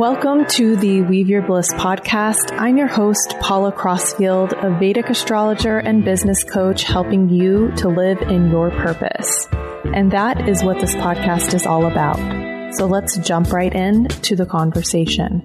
Welcome 0.00 0.46
to 0.52 0.76
the 0.76 1.02
Weave 1.02 1.28
Your 1.28 1.42
Bliss 1.42 1.68
podcast. 1.74 2.58
I'm 2.58 2.78
your 2.78 2.86
host, 2.86 3.34
Paula 3.40 3.70
Crossfield, 3.70 4.54
a 4.54 4.70
Vedic 4.80 5.10
astrologer 5.10 5.76
and 5.76 6.02
business 6.02 6.42
coach 6.42 6.84
helping 6.84 7.28
you 7.28 7.70
to 7.72 7.88
live 7.90 8.22
in 8.22 8.50
your 8.50 8.70
purpose. 8.70 9.46
And 9.92 10.10
that 10.12 10.48
is 10.48 10.64
what 10.64 10.80
this 10.80 10.94
podcast 10.94 11.52
is 11.52 11.66
all 11.66 11.84
about. 11.84 12.16
So 12.76 12.86
let's 12.86 13.18
jump 13.18 13.52
right 13.52 13.74
in 13.74 14.08
to 14.08 14.34
the 14.34 14.46
conversation. 14.46 15.42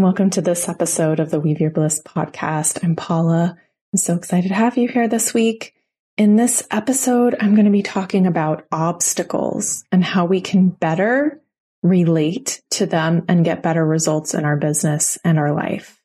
And 0.00 0.04
welcome 0.06 0.30
to 0.30 0.40
this 0.40 0.66
episode 0.66 1.20
of 1.20 1.30
the 1.30 1.38
Weave 1.38 1.60
Your 1.60 1.70
Bliss 1.70 2.00
podcast. 2.00 2.82
I'm 2.82 2.96
Paula. 2.96 3.54
I'm 3.92 3.98
so 3.98 4.14
excited 4.14 4.48
to 4.48 4.54
have 4.54 4.78
you 4.78 4.88
here 4.88 5.06
this 5.08 5.34
week. 5.34 5.74
In 6.16 6.36
this 6.36 6.66
episode, 6.70 7.36
I'm 7.38 7.54
going 7.54 7.66
to 7.66 7.70
be 7.70 7.82
talking 7.82 8.26
about 8.26 8.66
obstacles 8.72 9.84
and 9.92 10.02
how 10.02 10.24
we 10.24 10.40
can 10.40 10.70
better 10.70 11.42
relate 11.82 12.62
to 12.70 12.86
them 12.86 13.26
and 13.28 13.44
get 13.44 13.62
better 13.62 13.84
results 13.84 14.32
in 14.32 14.46
our 14.46 14.56
business 14.56 15.18
and 15.22 15.38
our 15.38 15.52
life. 15.52 16.00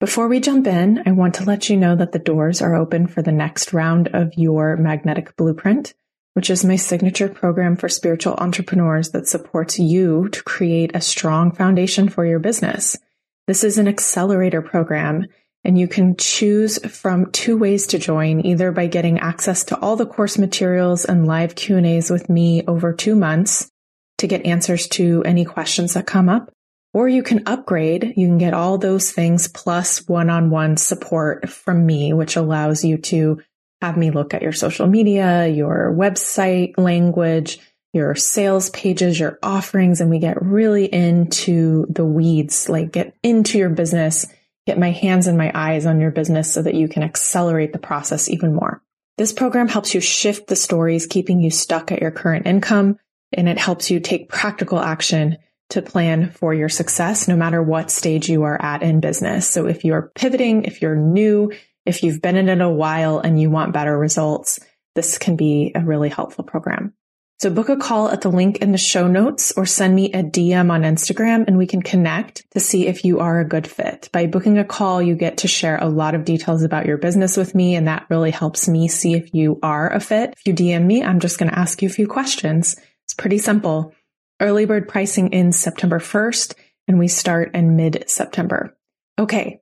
Before 0.00 0.26
we 0.26 0.40
jump 0.40 0.66
in, 0.66 1.04
I 1.06 1.12
want 1.12 1.34
to 1.34 1.44
let 1.44 1.68
you 1.68 1.76
know 1.76 1.94
that 1.94 2.10
the 2.10 2.18
doors 2.18 2.60
are 2.60 2.74
open 2.74 3.06
for 3.06 3.22
the 3.22 3.30
next 3.30 3.72
round 3.72 4.08
of 4.08 4.34
your 4.34 4.76
magnetic 4.76 5.36
blueprint 5.36 5.94
which 6.34 6.48
is 6.48 6.64
my 6.64 6.76
signature 6.76 7.28
program 7.28 7.76
for 7.76 7.88
spiritual 7.88 8.34
entrepreneurs 8.34 9.10
that 9.10 9.28
supports 9.28 9.78
you 9.78 10.28
to 10.30 10.42
create 10.42 10.90
a 10.94 11.00
strong 11.00 11.52
foundation 11.52 12.08
for 12.08 12.24
your 12.24 12.38
business. 12.38 12.98
This 13.46 13.64
is 13.64 13.78
an 13.78 13.88
accelerator 13.88 14.62
program 14.62 15.26
and 15.64 15.78
you 15.78 15.86
can 15.86 16.16
choose 16.16 16.78
from 16.86 17.30
two 17.30 17.56
ways 17.56 17.86
to 17.88 17.98
join, 17.98 18.44
either 18.44 18.72
by 18.72 18.86
getting 18.86 19.18
access 19.20 19.64
to 19.64 19.78
all 19.78 19.96
the 19.96 20.06
course 20.06 20.38
materials 20.38 21.04
and 21.04 21.26
live 21.26 21.54
Q&As 21.54 22.10
with 22.10 22.28
me 22.28 22.64
over 22.66 22.92
two 22.92 23.14
months 23.14 23.70
to 24.18 24.26
get 24.26 24.44
answers 24.44 24.88
to 24.88 25.22
any 25.24 25.44
questions 25.44 25.94
that 25.94 26.06
come 26.06 26.28
up, 26.28 26.52
or 26.92 27.08
you 27.08 27.22
can 27.22 27.46
upgrade. 27.46 28.14
You 28.16 28.26
can 28.26 28.38
get 28.38 28.54
all 28.54 28.78
those 28.78 29.12
things 29.12 29.48
plus 29.48 30.06
one-on-one 30.08 30.76
support 30.76 31.48
from 31.48 31.86
me, 31.86 32.12
which 32.12 32.36
allows 32.36 32.84
you 32.84 32.98
to 32.98 33.40
have 33.80 33.96
me 33.96 34.10
look 34.10 34.34
at 34.34 34.42
your 34.42 34.52
social 34.52 34.86
media, 34.86 35.46
your 35.46 35.94
website 35.96 36.74
language, 36.76 37.58
your 37.92 38.14
sales 38.14 38.70
pages, 38.70 39.20
your 39.20 39.38
offerings, 39.42 40.00
and 40.00 40.08
we 40.08 40.18
get 40.18 40.42
really 40.42 40.86
into 40.92 41.86
the 41.90 42.04
weeds, 42.04 42.68
like 42.68 42.90
get 42.90 43.14
into 43.22 43.58
your 43.58 43.68
business, 43.68 44.26
get 44.66 44.78
my 44.78 44.90
hands 44.90 45.26
and 45.26 45.36
my 45.36 45.52
eyes 45.54 45.84
on 45.84 46.00
your 46.00 46.10
business 46.10 46.52
so 46.52 46.62
that 46.62 46.74
you 46.74 46.88
can 46.88 47.02
accelerate 47.02 47.72
the 47.72 47.78
process 47.78 48.30
even 48.30 48.54
more. 48.54 48.82
This 49.18 49.32
program 49.32 49.68
helps 49.68 49.94
you 49.94 50.00
shift 50.00 50.46
the 50.46 50.56
stories, 50.56 51.06
keeping 51.06 51.40
you 51.40 51.50
stuck 51.50 51.92
at 51.92 52.00
your 52.00 52.10
current 52.10 52.46
income, 52.46 52.98
and 53.32 53.48
it 53.48 53.58
helps 53.58 53.90
you 53.90 54.00
take 54.00 54.28
practical 54.28 54.78
action 54.78 55.36
to 55.70 55.82
plan 55.82 56.30
for 56.30 56.52
your 56.52 56.68
success, 56.68 57.28
no 57.28 57.36
matter 57.36 57.62
what 57.62 57.90
stage 57.90 58.28
you 58.28 58.42
are 58.42 58.60
at 58.60 58.82
in 58.82 59.00
business. 59.00 59.48
So 59.48 59.66
if 59.66 59.84
you're 59.84 60.12
pivoting, 60.14 60.64
if 60.64 60.82
you're 60.82 60.96
new, 60.96 61.52
if 61.84 62.02
you've 62.02 62.22
been 62.22 62.36
in 62.36 62.48
it 62.48 62.60
a 62.60 62.68
while 62.68 63.18
and 63.18 63.40
you 63.40 63.50
want 63.50 63.72
better 63.72 63.96
results, 63.96 64.60
this 64.94 65.18
can 65.18 65.36
be 65.36 65.72
a 65.74 65.80
really 65.80 66.08
helpful 66.08 66.44
program. 66.44 66.94
So 67.42 67.50
book 67.50 67.68
a 67.68 67.76
call 67.76 68.08
at 68.08 68.20
the 68.20 68.28
link 68.28 68.58
in 68.58 68.70
the 68.70 68.78
show 68.78 69.08
notes 69.08 69.52
or 69.56 69.66
send 69.66 69.96
me 69.96 70.12
a 70.12 70.22
DM 70.22 70.70
on 70.70 70.82
Instagram 70.82 71.42
and 71.48 71.58
we 71.58 71.66
can 71.66 71.82
connect 71.82 72.48
to 72.52 72.60
see 72.60 72.86
if 72.86 73.04
you 73.04 73.18
are 73.18 73.40
a 73.40 73.44
good 73.44 73.66
fit. 73.66 74.08
By 74.12 74.28
booking 74.28 74.58
a 74.58 74.64
call, 74.64 75.02
you 75.02 75.16
get 75.16 75.38
to 75.38 75.48
share 75.48 75.76
a 75.78 75.88
lot 75.88 76.14
of 76.14 76.24
details 76.24 76.62
about 76.62 76.86
your 76.86 76.98
business 76.98 77.36
with 77.36 77.52
me 77.52 77.74
and 77.74 77.88
that 77.88 78.06
really 78.08 78.30
helps 78.30 78.68
me 78.68 78.86
see 78.86 79.14
if 79.14 79.34
you 79.34 79.58
are 79.60 79.92
a 79.92 79.98
fit. 79.98 80.34
If 80.36 80.46
you 80.46 80.54
DM 80.54 80.84
me, 80.84 81.02
I'm 81.02 81.18
just 81.18 81.36
going 81.36 81.50
to 81.50 81.58
ask 81.58 81.82
you 81.82 81.88
a 81.88 81.92
few 81.92 82.06
questions. 82.06 82.76
It's 83.06 83.14
pretty 83.14 83.38
simple. 83.38 83.92
Early 84.38 84.64
bird 84.64 84.86
pricing 84.88 85.32
in 85.32 85.50
September 85.50 85.98
1st 85.98 86.54
and 86.86 86.96
we 86.96 87.08
start 87.08 87.56
in 87.56 87.74
mid 87.74 88.04
September. 88.06 88.78
Okay. 89.18 89.58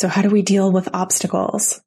So 0.00 0.08
how 0.08 0.22
do 0.22 0.28
we 0.28 0.42
deal 0.42 0.72
with 0.72 0.88
obstacles? 0.92 1.82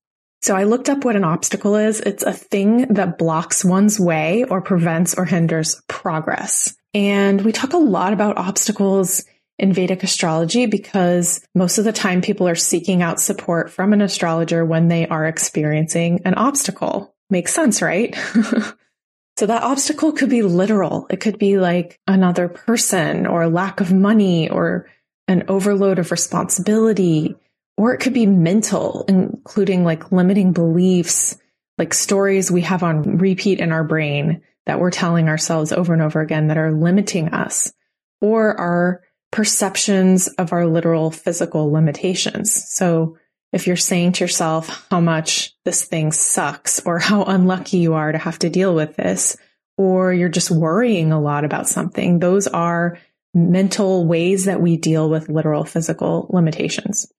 So 0.45 0.55
I 0.55 0.65
looked 0.65 0.89
up 0.89 1.03
what 1.03 1.15
an 1.15 1.23
obstacle 1.23 1.75
is. 1.75 1.99
It's 2.01 2.21
a 2.21 2.31
thing 2.31 2.93
that 2.93 3.17
blocks 3.17 3.65
one's 3.65 3.99
way 3.99 4.43
or 4.43 4.61
prevents 4.61 5.15
or 5.15 5.25
hinders 5.25 5.81
progress. 5.87 6.77
And 6.93 7.41
we 7.41 7.51
talk 7.51 7.73
a 7.73 7.77
lot 7.77 8.13
about 8.13 8.37
obstacles 8.37 9.25
in 9.57 9.73
Vedic 9.73 10.03
astrology 10.03 10.67
because 10.67 11.43
most 11.55 11.79
of 11.79 11.83
the 11.83 11.91
time 11.91 12.21
people 12.21 12.47
are 12.47 12.53
seeking 12.53 13.01
out 13.01 13.19
support 13.19 13.71
from 13.71 13.91
an 13.91 14.01
astrologer 14.01 14.63
when 14.63 14.87
they 14.87 15.07
are 15.07 15.25
experiencing 15.25 16.21
an 16.25 16.35
obstacle. 16.35 17.15
Makes 17.31 17.55
sense, 17.55 17.81
right? 17.81 18.15
so 19.37 19.47
that 19.47 19.63
obstacle 19.63 20.11
could 20.11 20.29
be 20.29 20.43
literal. 20.43 21.07
It 21.09 21.21
could 21.21 21.39
be 21.39 21.57
like 21.57 21.99
another 22.05 22.49
person 22.49 23.25
or 23.25 23.49
lack 23.49 23.81
of 23.81 23.91
money 23.91 24.47
or 24.47 24.87
an 25.27 25.45
overload 25.47 25.97
of 25.97 26.11
responsibility 26.11 27.35
or 27.77 27.93
it 27.93 27.99
could 27.99 28.13
be 28.13 28.25
mental, 28.25 29.05
including 29.07 29.83
like 29.83 30.11
limiting 30.11 30.53
beliefs, 30.53 31.37
like 31.77 31.93
stories 31.93 32.49
we 32.49 32.61
have 32.61 32.83
on 32.83 33.17
repeat 33.17 33.59
in 33.59 33.71
our 33.71 33.83
brain 33.83 34.41
that 34.65 34.79
we're 34.79 34.91
telling 34.91 35.27
ourselves 35.27 35.71
over 35.71 35.93
and 35.93 36.01
over 36.01 36.21
again 36.21 36.47
that 36.47 36.57
are 36.57 36.71
limiting 36.71 37.29
us, 37.29 37.73
or 38.21 38.59
our 38.59 39.01
perceptions 39.31 40.27
of 40.27 40.53
our 40.53 40.65
literal 40.65 41.11
physical 41.11 41.71
limitations. 41.71 42.53
So 42.73 43.17
if 43.51 43.67
you're 43.67 43.75
saying 43.75 44.13
to 44.13 44.23
yourself 44.23 44.87
how 44.89 45.01
much 45.01 45.53
this 45.65 45.83
thing 45.83 46.11
sucks 46.11 46.79
or 46.85 46.99
how 46.99 47.23
unlucky 47.23 47.77
you 47.77 47.93
are 47.93 48.11
to 48.11 48.17
have 48.17 48.39
to 48.39 48.49
deal 48.49 48.73
with 48.73 48.95
this, 48.95 49.37
or 49.77 50.13
you're 50.13 50.29
just 50.29 50.49
worrying 50.49 51.11
a 51.11 51.21
lot 51.21 51.43
about 51.43 51.67
something, 51.67 52.19
those 52.19 52.47
are 52.47 52.97
mental 53.33 54.05
ways 54.05 54.45
that 54.45 54.61
we 54.61 54.77
deal 54.77 55.09
with 55.09 55.27
literal 55.27 55.65
physical 55.65 56.27
limitations. 56.29 57.11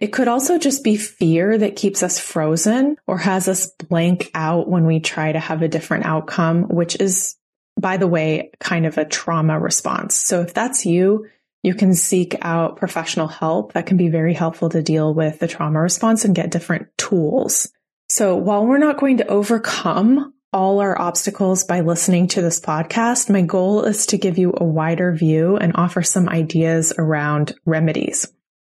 It 0.00 0.14
could 0.14 0.28
also 0.28 0.58
just 0.58 0.82
be 0.82 0.96
fear 0.96 1.58
that 1.58 1.76
keeps 1.76 2.02
us 2.02 2.18
frozen 2.18 2.96
or 3.06 3.18
has 3.18 3.48
us 3.48 3.66
blank 3.66 4.30
out 4.34 4.68
when 4.68 4.86
we 4.86 4.98
try 4.98 5.30
to 5.30 5.38
have 5.38 5.60
a 5.60 5.68
different 5.68 6.06
outcome, 6.06 6.64
which 6.68 6.96
is, 6.96 7.36
by 7.78 7.98
the 7.98 8.06
way, 8.06 8.50
kind 8.58 8.86
of 8.86 8.96
a 8.96 9.04
trauma 9.04 9.60
response. 9.60 10.18
So 10.18 10.40
if 10.40 10.54
that's 10.54 10.86
you, 10.86 11.26
you 11.62 11.74
can 11.74 11.94
seek 11.94 12.34
out 12.40 12.76
professional 12.76 13.28
help 13.28 13.74
that 13.74 13.84
can 13.84 13.98
be 13.98 14.08
very 14.08 14.32
helpful 14.32 14.70
to 14.70 14.82
deal 14.82 15.12
with 15.12 15.38
the 15.38 15.48
trauma 15.48 15.80
response 15.80 16.24
and 16.24 16.34
get 16.34 16.50
different 16.50 16.88
tools. 16.96 17.70
So 18.08 18.36
while 18.36 18.66
we're 18.66 18.78
not 18.78 18.98
going 18.98 19.18
to 19.18 19.26
overcome 19.26 20.32
all 20.52 20.80
our 20.80 20.98
obstacles 20.98 21.64
by 21.64 21.80
listening 21.80 22.28
to 22.28 22.42
this 22.42 22.58
podcast, 22.58 23.28
my 23.28 23.42
goal 23.42 23.84
is 23.84 24.06
to 24.06 24.16
give 24.16 24.38
you 24.38 24.54
a 24.56 24.64
wider 24.64 25.12
view 25.12 25.58
and 25.58 25.72
offer 25.76 26.02
some 26.02 26.28
ideas 26.28 26.94
around 26.96 27.54
remedies. 27.66 28.26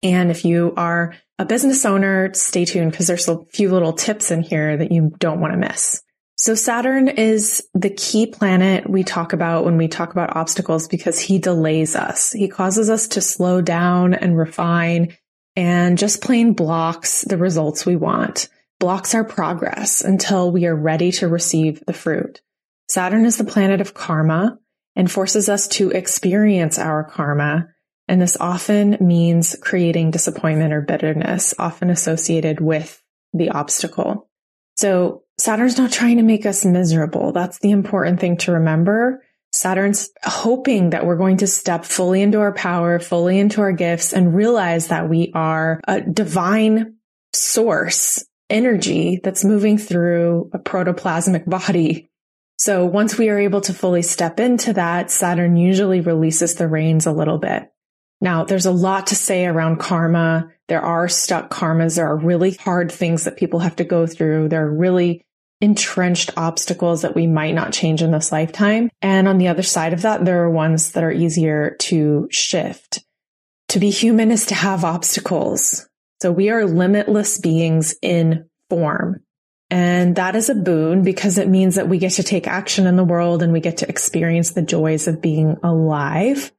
And 0.03 0.31
if 0.31 0.45
you 0.45 0.73
are 0.77 1.15
a 1.37 1.45
business 1.45 1.85
owner, 1.85 2.33
stay 2.33 2.65
tuned 2.65 2.91
because 2.91 3.07
there's 3.07 3.27
a 3.27 3.43
few 3.45 3.71
little 3.71 3.93
tips 3.93 4.31
in 4.31 4.41
here 4.41 4.77
that 4.77 4.91
you 4.91 5.13
don't 5.19 5.39
want 5.39 5.53
to 5.53 5.59
miss. 5.59 6.01
So 6.35 6.55
Saturn 6.55 7.07
is 7.07 7.63
the 7.75 7.91
key 7.91 8.25
planet 8.25 8.89
we 8.89 9.03
talk 9.03 9.31
about 9.31 9.63
when 9.63 9.77
we 9.77 9.87
talk 9.87 10.11
about 10.11 10.35
obstacles 10.35 10.87
because 10.87 11.19
he 11.19 11.37
delays 11.37 11.95
us. 11.95 12.31
He 12.31 12.47
causes 12.47 12.89
us 12.89 13.09
to 13.09 13.21
slow 13.21 13.61
down 13.61 14.15
and 14.15 14.35
refine 14.35 15.15
and 15.55 15.99
just 15.99 16.23
plain 16.23 16.53
blocks 16.53 17.21
the 17.21 17.37
results 17.37 17.85
we 17.85 17.95
want, 17.95 18.49
blocks 18.79 19.13
our 19.13 19.23
progress 19.23 20.01
until 20.01 20.51
we 20.51 20.65
are 20.65 20.75
ready 20.75 21.11
to 21.11 21.27
receive 21.27 21.83
the 21.85 21.93
fruit. 21.93 22.41
Saturn 22.87 23.25
is 23.25 23.37
the 23.37 23.43
planet 23.43 23.79
of 23.79 23.93
karma 23.93 24.57
and 24.95 25.11
forces 25.11 25.47
us 25.47 25.67
to 25.67 25.91
experience 25.91 26.79
our 26.79 27.03
karma 27.03 27.67
and 28.07 28.21
this 28.21 28.37
often 28.39 28.97
means 28.99 29.55
creating 29.61 30.11
disappointment 30.11 30.73
or 30.73 30.81
bitterness, 30.81 31.53
often 31.57 31.89
associated 31.89 32.59
with 32.59 33.01
the 33.33 33.49
obstacle. 33.49 34.29
So 34.75 35.23
Saturn's 35.37 35.77
not 35.77 35.91
trying 35.91 36.17
to 36.17 36.23
make 36.23 36.45
us 36.45 36.65
miserable. 36.65 37.31
That's 37.31 37.59
the 37.59 37.71
important 37.71 38.19
thing 38.19 38.37
to 38.37 38.53
remember. 38.53 39.23
Saturn's 39.53 40.09
hoping 40.23 40.91
that 40.91 41.05
we're 41.05 41.17
going 41.17 41.37
to 41.37 41.47
step 41.47 41.83
fully 41.83 42.21
into 42.21 42.39
our 42.39 42.53
power, 42.53 42.99
fully 42.99 43.39
into 43.39 43.61
our 43.61 43.73
gifts 43.73 44.13
and 44.13 44.35
realize 44.35 44.87
that 44.87 45.09
we 45.09 45.31
are 45.35 45.81
a 45.87 46.01
divine 46.01 46.95
source 47.33 48.23
energy 48.49 49.19
that's 49.23 49.43
moving 49.43 49.77
through 49.77 50.49
a 50.53 50.59
protoplasmic 50.59 51.45
body. 51.49 52.09
So 52.57 52.85
once 52.85 53.17
we 53.17 53.29
are 53.29 53.39
able 53.39 53.61
to 53.61 53.73
fully 53.73 54.03
step 54.03 54.39
into 54.39 54.73
that, 54.73 55.09
Saturn 55.09 55.57
usually 55.57 56.01
releases 56.01 56.55
the 56.55 56.67
reins 56.67 57.05
a 57.05 57.11
little 57.11 57.39
bit. 57.39 57.71
Now, 58.21 58.43
there's 58.43 58.67
a 58.67 58.71
lot 58.71 59.07
to 59.07 59.15
say 59.15 59.45
around 59.45 59.79
karma. 59.79 60.49
There 60.67 60.81
are 60.81 61.09
stuck 61.09 61.49
karmas. 61.49 61.95
There 61.95 62.07
are 62.07 62.15
really 62.15 62.51
hard 62.51 62.91
things 62.91 63.23
that 63.23 63.37
people 63.37 63.59
have 63.59 63.75
to 63.77 63.83
go 63.83 64.05
through. 64.05 64.49
There 64.49 64.63
are 64.63 64.73
really 64.73 65.25
entrenched 65.59 66.31
obstacles 66.37 67.01
that 67.01 67.15
we 67.15 67.27
might 67.27 67.53
not 67.53 67.73
change 67.73 68.01
in 68.01 68.11
this 68.11 68.31
lifetime. 68.31 68.89
And 69.01 69.27
on 69.27 69.37
the 69.37 69.47
other 69.47 69.63
side 69.63 69.93
of 69.93 70.03
that, 70.03 70.23
there 70.23 70.43
are 70.43 70.49
ones 70.49 70.91
that 70.93 71.03
are 71.03 71.11
easier 71.11 71.75
to 71.81 72.27
shift. 72.31 73.03
To 73.69 73.79
be 73.79 73.89
human 73.89 74.31
is 74.31 74.47
to 74.47 74.55
have 74.55 74.83
obstacles. 74.83 75.87
So 76.21 76.31
we 76.31 76.49
are 76.49 76.65
limitless 76.65 77.39
beings 77.39 77.95
in 78.01 78.49
form. 78.69 79.23
And 79.69 80.17
that 80.17 80.35
is 80.35 80.49
a 80.49 80.55
boon 80.55 81.03
because 81.03 81.37
it 81.37 81.47
means 81.47 81.75
that 81.75 81.87
we 81.87 81.97
get 81.97 82.13
to 82.13 82.23
take 82.23 82.47
action 82.47 82.85
in 82.85 82.97
the 82.97 83.03
world 83.03 83.41
and 83.41 83.53
we 83.53 83.61
get 83.61 83.77
to 83.77 83.89
experience 83.89 84.51
the 84.51 84.61
joys 84.61 85.07
of 85.07 85.21
being 85.21 85.57
alive. 85.63 86.51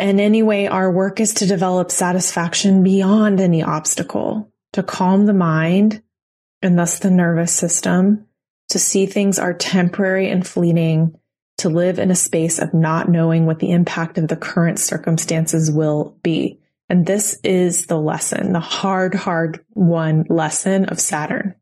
And 0.00 0.18
anyway, 0.18 0.66
our 0.66 0.90
work 0.90 1.20
is 1.20 1.34
to 1.34 1.46
develop 1.46 1.90
satisfaction 1.90 2.82
beyond 2.82 3.38
any 3.38 3.62
obstacle, 3.62 4.50
to 4.72 4.82
calm 4.82 5.26
the 5.26 5.34
mind 5.34 6.02
and 6.62 6.78
thus 6.78 7.00
the 7.00 7.10
nervous 7.10 7.52
system, 7.52 8.26
to 8.70 8.78
see 8.78 9.04
things 9.04 9.38
are 9.38 9.52
temporary 9.52 10.30
and 10.30 10.46
fleeting, 10.46 11.18
to 11.58 11.68
live 11.68 11.98
in 11.98 12.10
a 12.10 12.16
space 12.16 12.58
of 12.58 12.72
not 12.72 13.10
knowing 13.10 13.44
what 13.44 13.58
the 13.58 13.72
impact 13.72 14.16
of 14.16 14.28
the 14.28 14.36
current 14.36 14.78
circumstances 14.78 15.70
will 15.70 16.16
be. 16.22 16.58
And 16.88 17.04
this 17.04 17.38
is 17.44 17.84
the 17.84 18.00
lesson, 18.00 18.54
the 18.54 18.58
hard, 18.58 19.14
hard 19.14 19.62
one 19.74 20.24
lesson 20.30 20.86
of 20.86 20.98
Saturn. 20.98 21.56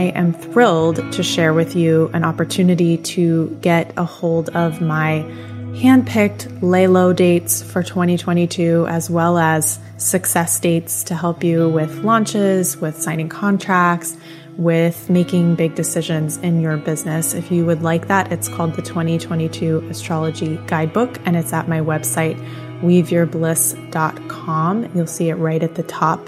I 0.00 0.04
am 0.14 0.32
thrilled 0.32 0.96
to 1.12 1.22
share 1.22 1.52
with 1.52 1.76
you 1.76 2.08
an 2.14 2.24
opportunity 2.24 2.96
to 2.96 3.54
get 3.60 3.92
a 3.98 4.04
hold 4.04 4.48
of 4.56 4.80
my 4.80 5.26
handpicked 5.74 6.62
lay 6.62 6.86
low 6.86 7.12
dates 7.12 7.62
for 7.62 7.82
2022, 7.82 8.86
as 8.88 9.10
well 9.10 9.36
as 9.36 9.78
success 9.98 10.58
dates 10.58 11.04
to 11.04 11.14
help 11.14 11.44
you 11.44 11.68
with 11.68 11.98
launches, 11.98 12.78
with 12.78 12.98
signing 12.98 13.28
contracts, 13.28 14.16
with 14.56 15.10
making 15.10 15.56
big 15.56 15.74
decisions 15.74 16.38
in 16.38 16.62
your 16.62 16.78
business. 16.78 17.34
If 17.34 17.52
you 17.52 17.66
would 17.66 17.82
like 17.82 18.08
that, 18.08 18.32
it's 18.32 18.48
called 18.48 18.76
the 18.76 18.82
2022 18.82 19.86
Astrology 19.90 20.58
Guidebook, 20.66 21.18
and 21.26 21.36
it's 21.36 21.52
at 21.52 21.68
my 21.68 21.80
website, 21.80 22.38
weaveyourbliss.com. 22.80 24.96
You'll 24.96 25.06
see 25.06 25.28
it 25.28 25.34
right 25.34 25.62
at 25.62 25.74
the 25.74 25.82
top 25.82 26.26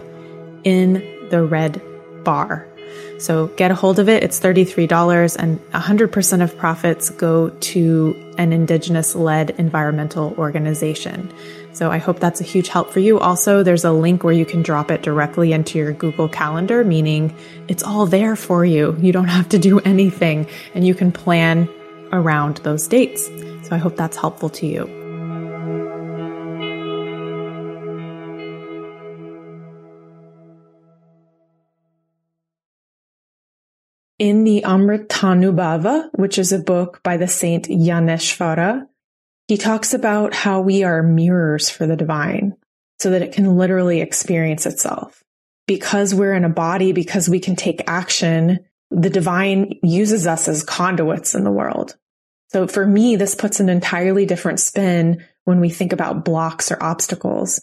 in 0.63 1.29
the 1.31 1.43
red 1.43 1.81
bar. 2.23 2.69
So 3.19 3.49
get 3.49 3.71
a 3.71 3.75
hold 3.75 3.99
of 3.99 4.09
it. 4.09 4.23
It's 4.23 4.41
$33 4.41 5.37
and 5.39 5.61
100% 5.71 6.43
of 6.43 6.57
profits 6.57 7.11
go 7.11 7.51
to 7.51 8.35
an 8.39 8.53
indigenous 8.53 9.15
led 9.15 9.51
environmental 9.51 10.35
organization. 10.39 11.33
So 11.73 11.91
I 11.91 11.99
hope 11.99 12.21
that's 12.21 12.41
a 12.41 12.45
huge 12.45 12.69
help 12.69 12.91
for 12.91 13.01
you. 13.01 13.19
Also, 13.19 13.63
there's 13.63 13.85
a 13.85 13.93
link 13.93 14.25
where 14.25 14.35
you 14.35 14.45
can 14.45 14.63
drop 14.63 14.91
it 14.91 15.03
directly 15.03 15.53
into 15.53 15.79
your 15.79 15.93
Google 15.93 16.29
Calendar, 16.29 16.85
meaning 16.85 17.35
it's 17.69 17.83
all 17.83 18.07
there 18.07 18.37
for 18.37 18.65
you. 18.65 18.97
You 19.01 19.13
don't 19.13 19.29
have 19.29 19.49
to 19.51 19.59
do 19.59 19.79
anything 19.85 20.47
and 20.75 20.87
you 20.87 20.95
can 20.95 21.13
plan 21.13 21.69
around 22.13 22.59
those 22.59 22.87
dates. 22.89 23.27
So 23.63 23.75
I 23.75 23.79
hope 23.79 23.97
that's 23.97 24.17
helpful 24.17 24.51
to 24.51 24.67
you. 24.67 25.02
In 34.23 34.45
the 34.45 34.63
Amritanubhava, 34.65 36.11
which 36.13 36.39
is 36.39 36.53
a 36.53 36.61
book 36.61 37.03
by 37.03 37.17
the 37.17 37.27
saint 37.27 37.67
Jnaneshvara, 37.67 38.87
he 39.49 39.57
talks 39.57 39.95
about 39.95 40.33
how 40.33 40.61
we 40.61 40.85
are 40.85 41.03
mirrors 41.03 41.69
for 41.69 41.89
the 41.89 41.97
divine 41.97 42.53
so 43.01 43.11
that 43.11 43.23
it 43.23 43.33
can 43.33 43.57
literally 43.57 44.01
experience 44.01 44.65
itself. 44.65 45.25
Because 45.67 46.15
we're 46.15 46.35
in 46.35 46.45
a 46.45 46.49
body, 46.49 46.93
because 46.93 47.29
we 47.29 47.41
can 47.41 47.57
take 47.57 47.83
action, 47.89 48.61
the 48.93 49.11
divine 49.11 49.75
uses 49.83 50.29
us 50.29 50.47
as 50.47 50.63
conduits 50.63 51.35
in 51.35 51.43
the 51.43 51.51
world. 51.51 51.97
So 52.53 52.69
for 52.69 52.87
me, 52.87 53.17
this 53.17 53.35
puts 53.35 53.59
an 53.59 53.69
entirely 53.69 54.25
different 54.25 54.61
spin 54.61 55.27
when 55.47 55.59
we 55.59 55.69
think 55.69 55.93
about 55.93 56.25
blocks 56.25 56.71
or 56.71 56.81
obstacles, 56.81 57.61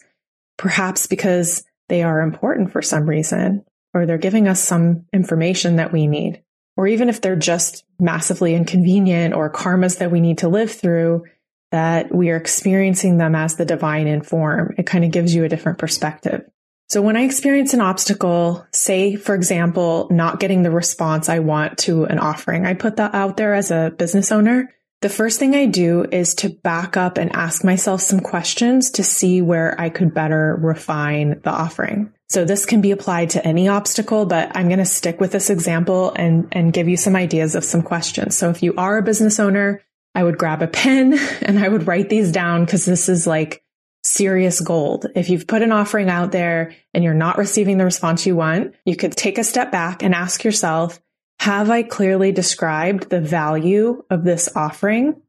perhaps 0.58 1.06
because 1.06 1.64
they 1.88 2.02
are 2.02 2.20
important 2.20 2.70
for 2.70 2.82
some 2.82 3.08
reason, 3.08 3.64
or 3.94 4.04
they're 4.04 4.18
giving 4.18 4.46
us 4.46 4.60
some 4.60 5.06
information 5.14 5.76
that 5.76 5.90
we 5.90 6.06
need 6.06 6.42
or 6.76 6.86
even 6.86 7.08
if 7.08 7.20
they're 7.20 7.36
just 7.36 7.84
massively 7.98 8.54
inconvenient 8.54 9.34
or 9.34 9.52
karmas 9.52 9.98
that 9.98 10.10
we 10.10 10.20
need 10.20 10.38
to 10.38 10.48
live 10.48 10.70
through, 10.70 11.24
that 11.70 12.14
we 12.14 12.30
are 12.30 12.36
experiencing 12.36 13.18
them 13.18 13.34
as 13.34 13.56
the 13.56 13.64
divine 13.64 14.06
in 14.06 14.22
form. 14.22 14.74
It 14.78 14.86
kind 14.86 15.04
of 15.04 15.10
gives 15.10 15.34
you 15.34 15.44
a 15.44 15.48
different 15.48 15.78
perspective. 15.78 16.42
So 16.88 17.02
when 17.02 17.16
I 17.16 17.22
experience 17.22 17.72
an 17.72 17.80
obstacle, 17.80 18.66
say, 18.72 19.14
for 19.14 19.36
example, 19.36 20.08
not 20.10 20.40
getting 20.40 20.64
the 20.64 20.72
response 20.72 21.28
I 21.28 21.38
want 21.38 21.78
to 21.78 22.04
an 22.04 22.18
offering, 22.18 22.66
I 22.66 22.74
put 22.74 22.96
that 22.96 23.14
out 23.14 23.36
there 23.36 23.54
as 23.54 23.70
a 23.70 23.92
business 23.96 24.32
owner. 24.32 24.74
The 25.00 25.08
first 25.08 25.38
thing 25.38 25.54
I 25.54 25.66
do 25.66 26.04
is 26.10 26.34
to 26.36 26.48
back 26.48 26.96
up 26.96 27.16
and 27.16 27.34
ask 27.34 27.62
myself 27.62 28.00
some 28.00 28.20
questions 28.20 28.90
to 28.92 29.04
see 29.04 29.40
where 29.40 29.80
I 29.80 29.88
could 29.88 30.12
better 30.12 30.58
refine 30.60 31.40
the 31.44 31.50
offering. 31.50 32.12
So 32.30 32.44
this 32.44 32.64
can 32.64 32.80
be 32.80 32.92
applied 32.92 33.30
to 33.30 33.44
any 33.44 33.66
obstacle, 33.66 34.24
but 34.24 34.56
I'm 34.56 34.68
going 34.68 34.78
to 34.78 34.84
stick 34.84 35.20
with 35.20 35.32
this 35.32 35.50
example 35.50 36.12
and, 36.14 36.46
and 36.52 36.72
give 36.72 36.88
you 36.88 36.96
some 36.96 37.16
ideas 37.16 37.56
of 37.56 37.64
some 37.64 37.82
questions. 37.82 38.36
So 38.36 38.50
if 38.50 38.62
you 38.62 38.72
are 38.76 38.98
a 38.98 39.02
business 39.02 39.40
owner, 39.40 39.82
I 40.14 40.22
would 40.22 40.38
grab 40.38 40.62
a 40.62 40.68
pen 40.68 41.14
and 41.42 41.58
I 41.58 41.68
would 41.68 41.88
write 41.88 42.08
these 42.08 42.30
down 42.30 42.64
because 42.64 42.84
this 42.84 43.08
is 43.08 43.26
like 43.26 43.64
serious 44.04 44.60
gold. 44.60 45.06
If 45.16 45.28
you've 45.28 45.48
put 45.48 45.62
an 45.62 45.72
offering 45.72 46.08
out 46.08 46.30
there 46.30 46.72
and 46.94 47.02
you're 47.02 47.14
not 47.14 47.36
receiving 47.36 47.78
the 47.78 47.84
response 47.84 48.24
you 48.24 48.36
want, 48.36 48.76
you 48.84 48.94
could 48.94 49.16
take 49.16 49.36
a 49.36 49.44
step 49.44 49.72
back 49.72 50.04
and 50.04 50.14
ask 50.14 50.44
yourself, 50.44 51.00
have 51.40 51.68
I 51.68 51.82
clearly 51.82 52.30
described 52.30 53.10
the 53.10 53.20
value 53.20 54.04
of 54.08 54.22
this 54.22 54.48
offering? 54.54 55.20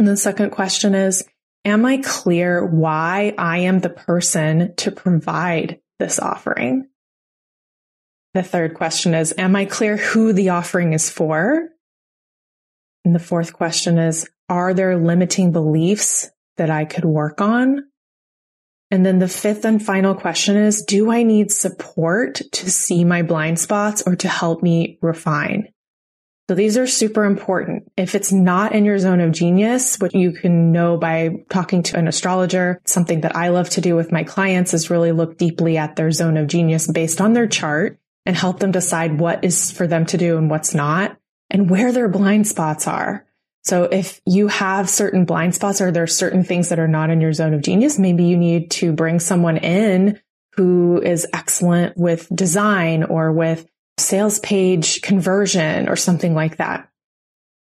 And 0.00 0.08
the 0.08 0.16
second 0.16 0.50
question 0.50 0.96
is, 0.96 1.22
am 1.64 1.86
I 1.86 1.98
clear 1.98 2.64
why 2.64 3.34
I 3.38 3.58
am 3.58 3.78
the 3.78 3.90
person 3.90 4.74
to 4.78 4.90
provide 4.90 5.80
this 5.98 6.18
offering? 6.18 6.88
The 8.34 8.42
third 8.42 8.74
question 8.74 9.14
is, 9.14 9.34
am 9.36 9.56
I 9.56 9.64
clear 9.64 9.96
who 9.96 10.32
the 10.32 10.50
offering 10.50 10.92
is 10.92 11.10
for? 11.10 11.68
And 13.04 13.14
the 13.14 13.20
fourth 13.20 13.52
question 13.52 13.98
is, 13.98 14.28
are 14.48 14.74
there 14.74 14.98
limiting 14.98 15.52
beliefs 15.52 16.30
that 16.56 16.70
I 16.70 16.84
could 16.84 17.04
work 17.04 17.40
on? 17.40 17.84
And 18.90 19.04
then 19.04 19.18
the 19.18 19.28
fifth 19.28 19.64
and 19.64 19.84
final 19.84 20.14
question 20.14 20.56
is, 20.56 20.82
do 20.82 21.10
I 21.10 21.22
need 21.22 21.50
support 21.52 22.40
to 22.52 22.70
see 22.70 23.04
my 23.04 23.22
blind 23.22 23.58
spots 23.58 24.02
or 24.06 24.16
to 24.16 24.28
help 24.28 24.62
me 24.62 24.98
refine? 25.02 25.68
So 26.48 26.54
these 26.54 26.78
are 26.78 26.86
super 26.86 27.24
important. 27.24 27.92
If 27.98 28.14
it's 28.14 28.32
not 28.32 28.72
in 28.72 28.86
your 28.86 28.98
zone 28.98 29.20
of 29.20 29.32
genius, 29.32 29.96
what 29.96 30.14
you 30.14 30.32
can 30.32 30.72
know 30.72 30.96
by 30.96 31.44
talking 31.50 31.82
to 31.84 31.98
an 31.98 32.08
astrologer, 32.08 32.80
something 32.86 33.20
that 33.20 33.36
I 33.36 33.48
love 33.48 33.68
to 33.70 33.82
do 33.82 33.94
with 33.94 34.12
my 34.12 34.24
clients 34.24 34.72
is 34.72 34.88
really 34.88 35.12
look 35.12 35.36
deeply 35.36 35.76
at 35.76 35.96
their 35.96 36.10
zone 36.10 36.38
of 36.38 36.46
genius 36.46 36.90
based 36.90 37.20
on 37.20 37.34
their 37.34 37.46
chart 37.46 37.98
and 38.24 38.34
help 38.34 38.60
them 38.60 38.70
decide 38.70 39.20
what 39.20 39.44
is 39.44 39.70
for 39.70 39.86
them 39.86 40.06
to 40.06 40.16
do 40.16 40.38
and 40.38 40.48
what's 40.48 40.74
not 40.74 41.18
and 41.50 41.68
where 41.68 41.92
their 41.92 42.08
blind 42.08 42.46
spots 42.48 42.88
are. 42.88 43.26
So 43.64 43.84
if 43.84 44.22
you 44.24 44.48
have 44.48 44.88
certain 44.88 45.26
blind 45.26 45.54
spots 45.54 45.82
or 45.82 45.90
there 45.90 46.04
are 46.04 46.06
certain 46.06 46.44
things 46.44 46.70
that 46.70 46.78
are 46.78 46.88
not 46.88 47.10
in 47.10 47.20
your 47.20 47.34
zone 47.34 47.52
of 47.52 47.60
genius, 47.60 47.98
maybe 47.98 48.24
you 48.24 48.38
need 48.38 48.70
to 48.72 48.94
bring 48.94 49.20
someone 49.20 49.58
in 49.58 50.18
who 50.54 50.98
is 51.02 51.26
excellent 51.34 51.98
with 51.98 52.26
design 52.34 53.04
or 53.04 53.32
with 53.32 53.66
sales 54.00 54.38
page 54.40 55.02
conversion 55.02 55.88
or 55.88 55.96
something 55.96 56.34
like 56.34 56.56
that. 56.58 56.88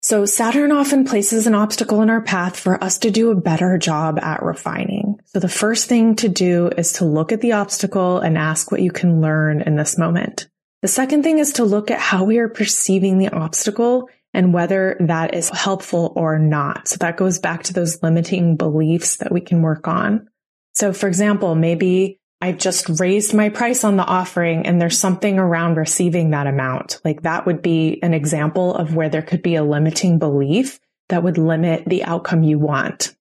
So 0.02 0.26
Saturn 0.26 0.70
often 0.70 1.06
places 1.06 1.46
an 1.46 1.54
obstacle 1.54 2.02
in 2.02 2.10
our 2.10 2.20
path 2.20 2.60
for 2.60 2.82
us 2.84 2.98
to 2.98 3.10
do 3.10 3.30
a 3.30 3.34
better 3.34 3.78
job 3.78 4.18
at 4.20 4.42
refining. 4.42 5.18
So 5.24 5.40
the 5.40 5.48
first 5.48 5.88
thing 5.88 6.16
to 6.16 6.28
do 6.28 6.68
is 6.76 6.92
to 6.94 7.06
look 7.06 7.32
at 7.32 7.40
the 7.40 7.52
obstacle 7.52 8.18
and 8.18 8.36
ask 8.36 8.70
what 8.70 8.82
you 8.82 8.90
can 8.90 9.22
learn 9.22 9.62
in 9.62 9.76
this 9.76 9.96
moment. 9.96 10.46
The 10.82 10.88
second 10.88 11.22
thing 11.22 11.38
is 11.38 11.54
to 11.54 11.64
look 11.64 11.90
at 11.90 12.00
how 12.00 12.24
we 12.24 12.36
are 12.36 12.50
perceiving 12.50 13.16
the 13.16 13.30
obstacle 13.30 14.10
and 14.34 14.52
whether 14.52 14.98
that 15.00 15.32
is 15.32 15.48
helpful 15.48 16.12
or 16.16 16.38
not. 16.38 16.86
So 16.88 16.96
that 16.96 17.16
goes 17.16 17.38
back 17.38 17.62
to 17.62 17.72
those 17.72 18.02
limiting 18.02 18.56
beliefs 18.56 19.16
that 19.16 19.32
we 19.32 19.40
can 19.40 19.62
work 19.62 19.88
on. 19.88 20.28
So 20.74 20.92
for 20.92 21.08
example, 21.08 21.54
maybe 21.54 22.20
I've 22.44 22.58
just 22.58 23.00
raised 23.00 23.32
my 23.32 23.48
price 23.48 23.84
on 23.84 23.96
the 23.96 24.04
offering 24.04 24.66
and 24.66 24.78
there's 24.78 24.98
something 24.98 25.38
around 25.38 25.78
receiving 25.78 26.30
that 26.30 26.46
amount. 26.46 27.00
Like 27.02 27.22
that 27.22 27.46
would 27.46 27.62
be 27.62 27.98
an 28.02 28.12
example 28.12 28.74
of 28.74 28.94
where 28.94 29.08
there 29.08 29.22
could 29.22 29.42
be 29.42 29.54
a 29.54 29.64
limiting 29.64 30.18
belief 30.18 30.78
that 31.08 31.22
would 31.22 31.38
limit 31.38 31.84
the 31.86 32.04
outcome 32.04 32.42
you 32.42 32.58
want. 32.58 33.16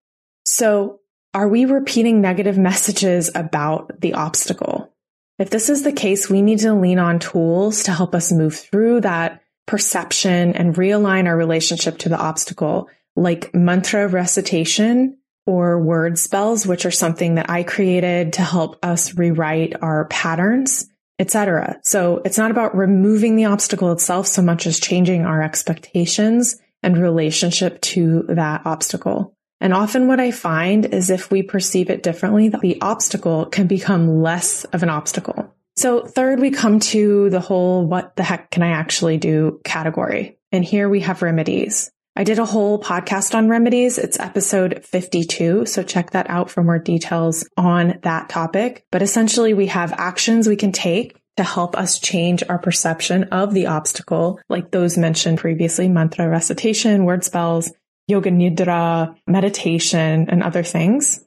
So 0.45 0.99
are 1.33 1.47
we 1.47 1.63
repeating 1.63 2.19
negative 2.19 2.57
messages 2.57 3.31
about 3.33 4.01
the 4.01 4.13
obstacle? 4.15 4.93
If 5.39 5.49
this 5.49 5.69
is 5.69 5.83
the 5.83 5.93
case, 5.93 6.29
we 6.29 6.41
need 6.41 6.59
to 6.59 6.73
lean 6.73 6.99
on 6.99 7.19
tools 7.19 7.83
to 7.83 7.93
help 7.93 8.13
us 8.13 8.29
move 8.29 8.57
through 8.57 9.01
that 9.01 9.41
perception 9.67 10.53
and 10.53 10.75
realign 10.75 11.27
our 11.27 11.37
relationship 11.37 11.97
to 11.99 12.09
the 12.09 12.19
obstacle, 12.19 12.89
like 13.15 13.55
mantra 13.55 14.05
recitation 14.09 15.17
or 15.45 15.79
word 15.79 16.17
spells, 16.17 16.65
which 16.65 16.85
are 16.85 16.91
something 16.91 17.35
that 17.35 17.49
I 17.49 17.63
created 17.63 18.33
to 18.33 18.41
help 18.41 18.83
us 18.83 19.15
rewrite 19.15 19.81
our 19.81 20.05
patterns, 20.05 20.89
etc. 21.19 21.79
So 21.83 22.21
it's 22.25 22.37
not 22.37 22.51
about 22.51 22.75
removing 22.75 23.35
the 23.35 23.45
obstacle 23.45 23.91
itself 23.91 24.27
so 24.27 24.41
much 24.41 24.65
as 24.65 24.79
changing 24.79 25.25
our 25.25 25.41
expectations 25.41 26.57
and 26.81 26.97
relationship 26.97 27.79
to 27.81 28.23
that 28.29 28.65
obstacle. 28.65 29.33
And 29.61 29.73
often 29.73 30.07
what 30.07 30.19
I 30.19 30.31
find 30.31 30.85
is 30.85 31.09
if 31.09 31.31
we 31.31 31.41
perceive 31.41 31.89
it 31.89 32.03
differently, 32.03 32.49
the 32.49 32.81
obstacle 32.81 33.45
can 33.45 33.67
become 33.67 34.21
less 34.21 34.65
of 34.65 34.83
an 34.83 34.89
obstacle. 34.89 35.55
So 35.77 36.05
third, 36.05 36.39
we 36.41 36.51
come 36.51 36.79
to 36.81 37.29
the 37.29 37.39
whole 37.39 37.85
what 37.85 38.17
the 38.17 38.23
heck 38.23 38.51
can 38.51 38.61
I 38.61 38.71
actually 38.71 39.17
do 39.17 39.61
category. 39.63 40.37
And 40.51 40.65
here 40.65 40.89
we 40.89 40.99
have 40.99 41.21
remedies. 41.21 41.92
I 42.15 42.23
did 42.23 42.37
a 42.37 42.45
whole 42.45 42.79
podcast 42.79 43.33
on 43.33 43.49
remedies. 43.49 43.97
It's 43.97 44.19
episode 44.19 44.85
52. 44.85 45.65
So 45.65 45.81
check 45.81 46.11
that 46.11 46.29
out 46.29 46.51
for 46.51 46.63
more 46.63 46.77
details 46.77 47.47
on 47.57 47.99
that 48.03 48.29
topic. 48.29 48.85
But 48.91 49.01
essentially 49.01 49.55
we 49.55 49.67
have 49.67 49.93
actions 49.93 50.47
we 50.47 50.55
can 50.55 50.71
take 50.71 51.19
to 51.37 51.43
help 51.43 51.75
us 51.75 51.97
change 51.97 52.43
our 52.47 52.59
perception 52.59 53.23
of 53.25 53.55
the 53.55 53.65
obstacle, 53.65 54.39
like 54.47 54.69
those 54.69 54.95
mentioned 54.95 55.39
previously, 55.39 55.89
mantra 55.89 56.29
recitation, 56.29 57.05
word 57.05 57.23
spells, 57.23 57.71
yoga 58.07 58.29
nidra, 58.29 59.15
meditation, 59.25 60.29
and 60.29 60.43
other 60.43 60.61
things. 60.61 61.25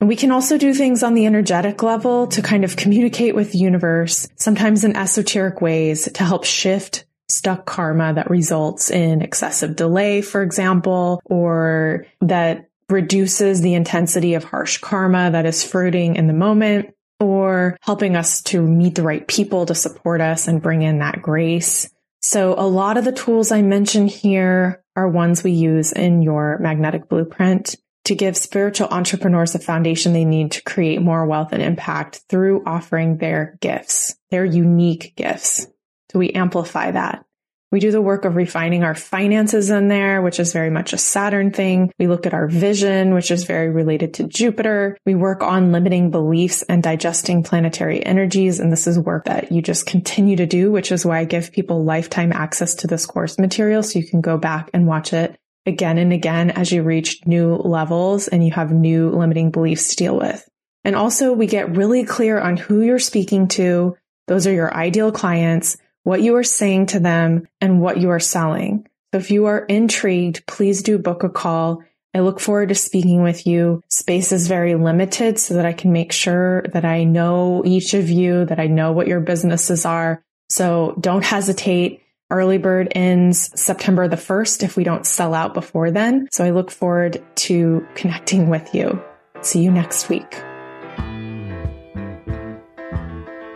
And 0.00 0.08
we 0.08 0.16
can 0.16 0.32
also 0.32 0.56
do 0.56 0.72
things 0.72 1.02
on 1.02 1.12
the 1.12 1.26
energetic 1.26 1.82
level 1.82 2.26
to 2.28 2.40
kind 2.40 2.64
of 2.64 2.76
communicate 2.76 3.34
with 3.34 3.52
the 3.52 3.58
universe, 3.58 4.26
sometimes 4.36 4.82
in 4.82 4.96
esoteric 4.96 5.60
ways 5.60 6.10
to 6.10 6.24
help 6.24 6.44
shift 6.44 7.04
stuck 7.32 7.66
karma 7.66 8.14
that 8.14 8.30
results 8.30 8.90
in 8.90 9.22
excessive 9.22 9.76
delay, 9.76 10.22
for 10.22 10.42
example, 10.42 11.20
or 11.24 12.06
that 12.20 12.68
reduces 12.88 13.60
the 13.60 13.74
intensity 13.74 14.34
of 14.34 14.44
harsh 14.44 14.78
karma 14.78 15.30
that 15.30 15.46
is 15.46 15.64
fruiting 15.64 16.16
in 16.16 16.26
the 16.26 16.32
moment 16.32 16.94
or 17.18 17.76
helping 17.80 18.16
us 18.16 18.42
to 18.42 18.60
meet 18.60 18.96
the 18.96 19.02
right 19.02 19.26
people 19.26 19.64
to 19.66 19.74
support 19.74 20.20
us 20.20 20.48
and 20.48 20.62
bring 20.62 20.82
in 20.82 20.98
that 20.98 21.22
grace. 21.22 21.88
So 22.20 22.54
a 22.56 22.66
lot 22.66 22.96
of 22.96 23.04
the 23.04 23.12
tools 23.12 23.50
I 23.50 23.62
mentioned 23.62 24.10
here 24.10 24.82
are 24.94 25.08
ones 25.08 25.42
we 25.42 25.52
use 25.52 25.92
in 25.92 26.22
your 26.22 26.58
magnetic 26.58 27.08
blueprint 27.08 27.76
to 28.04 28.14
give 28.14 28.36
spiritual 28.36 28.88
entrepreneurs 28.88 29.52
the 29.52 29.58
foundation 29.58 30.12
they 30.12 30.24
need 30.24 30.52
to 30.52 30.62
create 30.62 31.00
more 31.00 31.24
wealth 31.24 31.52
and 31.52 31.62
impact 31.62 32.22
through 32.28 32.62
offering 32.66 33.18
their 33.18 33.56
gifts, 33.60 34.16
their 34.30 34.44
unique 34.44 35.14
gifts. 35.16 35.66
So 36.12 36.18
we 36.18 36.30
amplify 36.30 36.90
that. 36.90 37.24
We 37.70 37.80
do 37.80 37.90
the 37.90 38.02
work 38.02 38.26
of 38.26 38.36
refining 38.36 38.84
our 38.84 38.94
finances 38.94 39.70
in 39.70 39.88
there, 39.88 40.20
which 40.20 40.38
is 40.38 40.52
very 40.52 40.68
much 40.68 40.92
a 40.92 40.98
Saturn 40.98 41.52
thing. 41.52 41.90
We 41.98 42.06
look 42.06 42.26
at 42.26 42.34
our 42.34 42.46
vision, 42.46 43.14
which 43.14 43.30
is 43.30 43.44
very 43.44 43.70
related 43.70 44.12
to 44.14 44.24
Jupiter. 44.28 44.98
We 45.06 45.14
work 45.14 45.42
on 45.42 45.72
limiting 45.72 46.10
beliefs 46.10 46.60
and 46.64 46.82
digesting 46.82 47.42
planetary 47.42 48.04
energies. 48.04 48.60
And 48.60 48.70
this 48.70 48.86
is 48.86 48.98
work 48.98 49.24
that 49.24 49.50
you 49.50 49.62
just 49.62 49.86
continue 49.86 50.36
to 50.36 50.44
do, 50.44 50.70
which 50.70 50.92
is 50.92 51.06
why 51.06 51.20
I 51.20 51.24
give 51.24 51.50
people 51.50 51.82
lifetime 51.82 52.30
access 52.30 52.74
to 52.76 52.86
this 52.86 53.06
course 53.06 53.38
material. 53.38 53.82
So 53.82 53.98
you 53.98 54.06
can 54.06 54.20
go 54.20 54.36
back 54.36 54.68
and 54.74 54.86
watch 54.86 55.14
it 55.14 55.34
again 55.64 55.96
and 55.96 56.12
again 56.12 56.50
as 56.50 56.72
you 56.72 56.82
reach 56.82 57.24
new 57.24 57.54
levels 57.54 58.28
and 58.28 58.44
you 58.44 58.52
have 58.52 58.70
new 58.70 59.08
limiting 59.08 59.50
beliefs 59.50 59.88
to 59.88 59.96
deal 59.96 60.18
with. 60.18 60.46
And 60.84 60.94
also 60.94 61.32
we 61.32 61.46
get 61.46 61.74
really 61.74 62.04
clear 62.04 62.38
on 62.38 62.58
who 62.58 62.82
you're 62.82 62.98
speaking 62.98 63.48
to. 63.48 63.96
Those 64.26 64.46
are 64.46 64.52
your 64.52 64.74
ideal 64.74 65.10
clients 65.10 65.78
what 66.04 66.22
you 66.22 66.36
are 66.36 66.44
saying 66.44 66.86
to 66.86 67.00
them 67.00 67.46
and 67.60 67.80
what 67.80 67.98
you 67.98 68.10
are 68.10 68.20
selling. 68.20 68.86
So 69.12 69.18
if 69.18 69.30
you 69.30 69.46
are 69.46 69.60
intrigued, 69.66 70.46
please 70.46 70.82
do 70.82 70.98
book 70.98 71.22
a 71.22 71.28
call. 71.28 71.82
I 72.14 72.20
look 72.20 72.40
forward 72.40 72.68
to 72.70 72.74
speaking 72.74 73.22
with 73.22 73.46
you. 73.46 73.82
Space 73.88 74.32
is 74.32 74.46
very 74.46 74.74
limited 74.74 75.38
so 75.38 75.54
that 75.54 75.64
I 75.64 75.72
can 75.72 75.92
make 75.92 76.12
sure 76.12 76.62
that 76.72 76.84
I 76.84 77.04
know 77.04 77.62
each 77.64 77.94
of 77.94 78.10
you, 78.10 78.44
that 78.46 78.60
I 78.60 78.66
know 78.66 78.92
what 78.92 79.06
your 79.06 79.20
businesses 79.20 79.84
are. 79.86 80.22
So 80.48 80.94
don't 81.00 81.24
hesitate. 81.24 82.02
Early 82.30 82.58
bird 82.58 82.88
ends 82.92 83.50
September 83.60 84.08
the 84.08 84.16
1st 84.16 84.62
if 84.62 84.76
we 84.76 84.84
don't 84.84 85.06
sell 85.06 85.34
out 85.34 85.52
before 85.52 85.90
then. 85.90 86.28
So 86.32 86.44
I 86.44 86.50
look 86.50 86.70
forward 86.70 87.22
to 87.36 87.86
connecting 87.94 88.48
with 88.48 88.74
you. 88.74 89.02
See 89.42 89.62
you 89.62 89.70
next 89.70 90.08
week. 90.08 90.42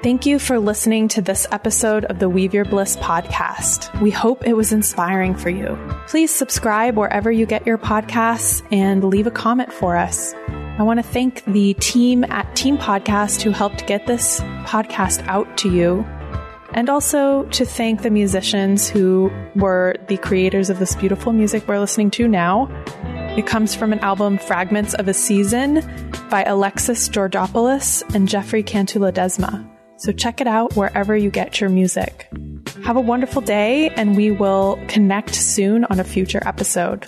Thank 0.06 0.24
you 0.24 0.38
for 0.38 0.60
listening 0.60 1.08
to 1.08 1.20
this 1.20 1.48
episode 1.50 2.04
of 2.04 2.20
the 2.20 2.28
Weave 2.28 2.54
Your 2.54 2.64
Bliss 2.64 2.96
podcast. 2.98 4.00
We 4.00 4.12
hope 4.12 4.46
it 4.46 4.52
was 4.52 4.72
inspiring 4.72 5.34
for 5.34 5.50
you. 5.50 5.76
Please 6.06 6.30
subscribe 6.30 6.96
wherever 6.96 7.32
you 7.32 7.44
get 7.44 7.66
your 7.66 7.76
podcasts 7.76 8.64
and 8.70 9.02
leave 9.02 9.26
a 9.26 9.32
comment 9.32 9.72
for 9.72 9.96
us. 9.96 10.32
I 10.78 10.84
want 10.84 11.00
to 11.00 11.02
thank 11.02 11.44
the 11.46 11.74
team 11.80 12.22
at 12.22 12.54
Team 12.54 12.78
Podcast 12.78 13.42
who 13.42 13.50
helped 13.50 13.88
get 13.88 14.06
this 14.06 14.38
podcast 14.62 15.26
out 15.26 15.58
to 15.58 15.72
you. 15.72 16.06
And 16.70 16.88
also 16.88 17.42
to 17.46 17.64
thank 17.64 18.02
the 18.02 18.10
musicians 18.10 18.88
who 18.88 19.28
were 19.56 19.96
the 20.06 20.18
creators 20.18 20.70
of 20.70 20.78
this 20.78 20.94
beautiful 20.94 21.32
music 21.32 21.66
we're 21.66 21.80
listening 21.80 22.12
to 22.12 22.28
now. 22.28 22.68
It 23.36 23.48
comes 23.48 23.74
from 23.74 23.92
an 23.92 23.98
album 23.98 24.38
Fragments 24.38 24.94
of 24.94 25.08
a 25.08 25.14
Season 25.14 25.80
by 26.30 26.44
Alexis 26.44 27.08
Georgopoulos 27.08 28.04
and 28.14 28.28
Jefre 28.28 28.64
Cantu-Ledesma. 28.64 29.68
So 29.98 30.12
check 30.12 30.40
it 30.40 30.46
out 30.46 30.76
wherever 30.76 31.16
you 31.16 31.30
get 31.30 31.60
your 31.60 31.70
music. 31.70 32.28
Have 32.84 32.96
a 32.96 33.00
wonderful 33.00 33.42
day, 33.42 33.88
and 33.90 34.16
we 34.16 34.30
will 34.30 34.78
connect 34.88 35.34
soon 35.34 35.84
on 35.86 35.98
a 35.98 36.04
future 36.04 36.42
episode. 36.46 37.06